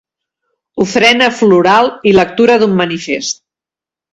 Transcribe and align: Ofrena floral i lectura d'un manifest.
Ofrena 0.85 1.27
floral 1.41 1.91
i 2.13 2.17
lectura 2.21 2.59
d'un 2.65 2.75
manifest. 2.81 3.43